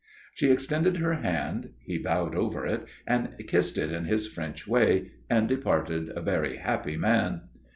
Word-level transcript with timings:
She 0.33 0.49
extended 0.49 0.97
her 0.97 1.13
hand. 1.13 1.73
He 1.85 1.99
bowed 1.99 2.33
over 2.33 2.65
it 2.65 2.87
and 3.05 3.35
kissed 3.47 3.77
it 3.77 3.91
in 3.91 4.05
his 4.05 4.25
French 4.25 4.67
way 4.67 5.11
and 5.29 5.47
departed 5.47 6.11
a 6.15 6.21
very 6.23 6.57
happy 6.57 6.97
man. 6.97 7.41